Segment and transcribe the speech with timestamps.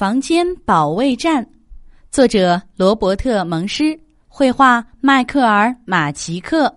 [0.00, 1.46] 房间保卫战，
[2.10, 6.74] 作者罗伯特·蒙施，绘画迈克尔·马奇克，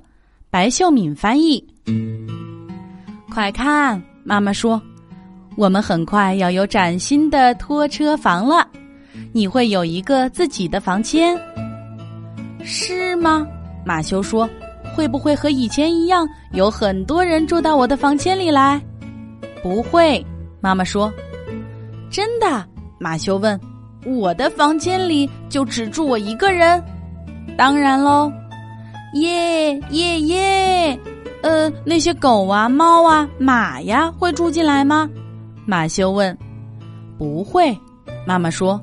[0.49, 1.65] 白秀敏翻译。
[3.33, 4.81] 快看，妈妈说，
[5.55, 8.67] 我们很快要有崭新的拖车房了，
[9.31, 11.33] 你会有一个自己的房间，
[12.61, 13.47] 是吗？
[13.85, 14.49] 马修说，
[14.93, 18.81] 会不会和以前一样，有很多人住到我的房间里来？
[19.61, 20.21] 不会，
[20.59, 21.09] 妈妈说，
[22.11, 22.67] 真的。
[23.03, 23.59] 马修问
[24.07, 26.81] ：“我的房间里就只住我一个人
[27.57, 28.31] ？”“当然喽
[29.15, 30.97] ！”“耶耶耶
[31.43, 35.09] ！”“呃，那些狗啊、猫啊、马呀，会住进来吗？”
[35.67, 36.35] 马修问。
[37.19, 37.77] “不会。”
[38.25, 38.79] 妈妈说，“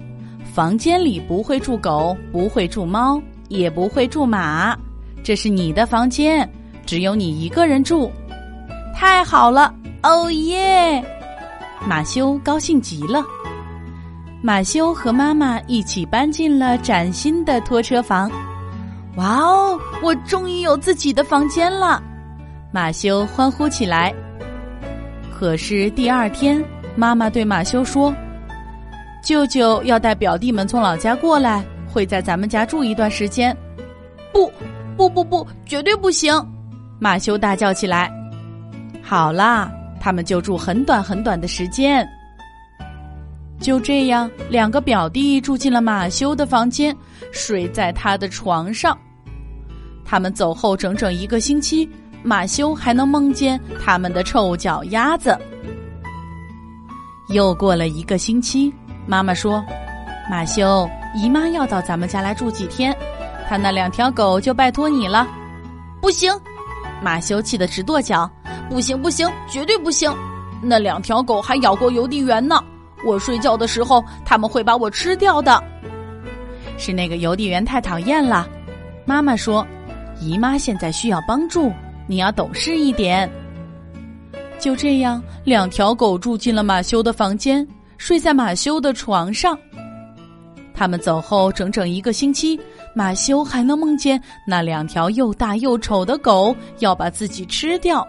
[0.52, 4.76] 房间里不会住狗，不会住猫，也不会住马。
[5.24, 6.46] 这是你的房间，
[6.84, 8.12] 只有你一个人住。
[8.94, 11.02] ”“太好了！”“哦耶！”
[11.88, 13.24] 马修高兴极了。
[14.42, 18.30] 马修和妈妈一起搬进了崭新的拖车房。
[19.16, 22.02] 哇哦，我终于有自己的房间了！
[22.72, 24.14] 马修欢呼起来。
[25.30, 26.62] 可是第二天，
[26.96, 28.14] 妈妈对马修说
[29.22, 33.54] ：“舅舅要带表弟们从老家过来，会在咱们家住一段时间。”
[34.32, 34.50] 不，
[34.96, 36.32] 不，不，不，绝对不行！
[36.98, 38.10] 马修大叫起来。
[39.02, 42.08] 好啦，他们就住很短很短的时间。
[43.60, 46.96] 就这样，两个表弟住进了马修的房间，
[47.30, 48.96] 睡在他的床上。
[50.02, 51.88] 他们走后整整一个星期，
[52.22, 55.38] 马修还能梦见他们的臭脚丫子。
[57.28, 58.72] 又过了一个星期，
[59.06, 59.62] 妈妈说
[60.30, 62.96] ：“马修，姨妈要到咱们家来住几天，
[63.46, 65.28] 他那两条狗就拜托你了。”
[66.00, 66.32] 不行，
[67.02, 68.28] 马修气得直跺脚
[68.70, 70.10] ：“不行，不行，绝对不行！
[70.62, 72.58] 那两条狗还咬过邮递员呢。”
[73.04, 75.62] 我睡觉的时候，他们会把我吃掉的。
[76.76, 78.48] 是那个邮递员太讨厌了。
[79.04, 79.66] 妈妈说
[80.20, 81.72] ：“姨妈现在需要帮助，
[82.06, 83.30] 你要懂事一点。”
[84.58, 87.66] 就这样，两条狗住进了马修的房间，
[87.98, 89.58] 睡在马修的床上。
[90.74, 92.58] 他们走后整整一个星期，
[92.94, 98.06] 马修还能梦见那两条又大又丑的狗要把自己吃掉。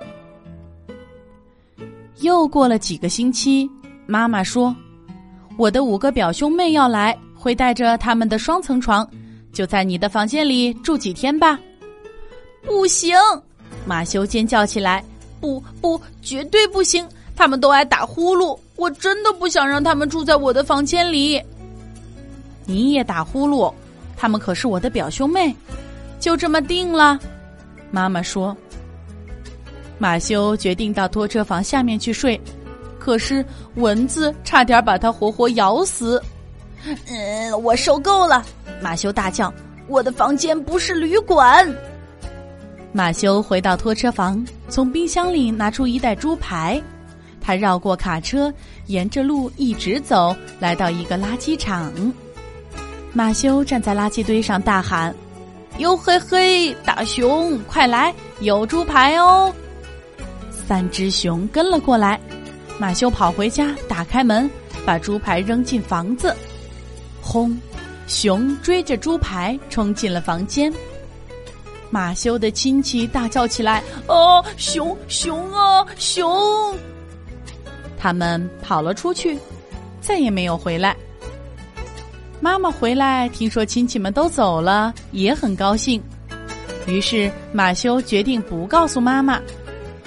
[2.21, 3.69] 又过了几个星期。
[4.11, 4.75] 妈妈说
[5.57, 9.09] ：“我的五个表兄妹要来，会带着他们的双层床，
[9.53, 11.57] 就在你的房间里住几天吧。”
[12.67, 13.15] 不行！
[13.85, 15.01] 马修尖叫起来
[15.39, 17.07] ：“不不，绝对不行！
[17.37, 21.41] 他们都爱打呼噜，我真的不想让他们住在我的房间里。”
[22.67, 23.73] 你也打呼噜？
[24.17, 25.55] 他们可是我的表兄妹，
[26.19, 27.17] 就这么定了。
[27.91, 28.53] 妈妈说
[29.97, 32.37] ：“马修决定到拖车房下面去睡。”
[33.03, 33.43] 可是
[33.75, 36.21] 蚊子差点把它活活咬死。
[37.07, 38.45] 嗯，我受够了！
[38.79, 39.51] 马修大叫
[39.89, 41.67] ：“我的房间不是旅馆。”
[42.93, 46.79] 马修回到拖车房，从冰箱里拿出一袋猪排。
[47.41, 48.53] 他绕过卡车，
[48.85, 51.91] 沿着路一直走，来到一个垃圾场。
[53.13, 55.13] 马修站在垃圾堆上大喊
[55.79, 59.51] ：“哟嘿嘿，大熊，快来，有猪排哦！”
[60.67, 62.19] 三只熊跟了过来。
[62.81, 64.49] 马修跑回家，打开门，
[64.83, 66.35] 把猪排扔进房子。
[67.21, 67.55] 轰！
[68.07, 70.73] 熊追着猪排冲进了房间。
[71.91, 76.75] 马修的亲戚大叫起来：“哦，熊熊啊，熊！”
[77.99, 79.37] 他们跑了出去，
[80.01, 80.97] 再也没有回来。
[82.39, 86.01] 妈妈回来，听说亲戚们都走了，也很高兴。
[86.87, 89.39] 于是马修决定不告诉妈妈。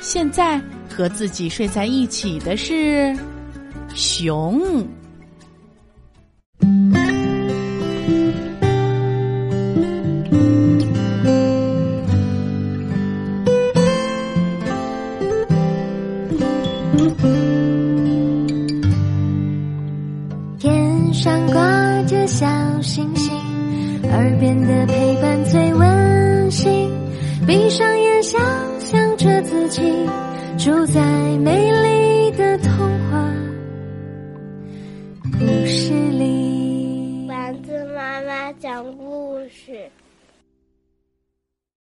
[0.01, 0.61] 现在。
[0.89, 3.17] 和自己睡在一起的是
[3.95, 4.87] 熊。
[20.59, 22.47] 天上挂着小
[22.81, 23.32] 星星，
[24.11, 26.91] 耳边的陪伴最温馨。
[27.47, 28.41] 闭上眼，想
[28.81, 29.82] 象着自己。
[30.56, 31.01] 住在
[31.39, 32.71] 美丽的童
[33.11, 33.35] 话
[35.33, 37.27] 故事里。
[37.29, 39.91] 丸子妈妈讲故事。